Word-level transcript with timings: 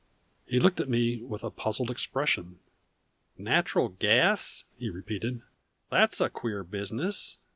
He 0.47 0.59
looked 0.59 0.79
at 0.79 0.89
me 0.89 1.21
with 1.21 1.43
a 1.43 1.51
puzzled 1.51 1.91
expression. 1.91 2.57
"Natural 3.37 3.89
gas?" 3.89 4.65
he 4.79 4.89
repeated. 4.89 5.43
"That's 5.91 6.19
a 6.19 6.27
queer 6.27 6.63
business. 6.63 7.37